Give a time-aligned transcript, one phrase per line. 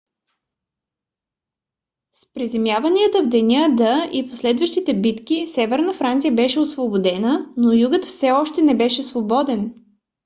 [2.11, 8.31] с приземяванията в деня д и последващите битки северна франция беше освободена но югът все
[8.31, 9.73] още не беше свободен